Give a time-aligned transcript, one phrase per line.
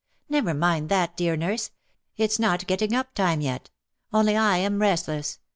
[0.29, 1.69] "Never mind that, dear nurse.
[2.17, 3.69] It is not getting up lime yet—
[4.11, 5.37] only I am restless.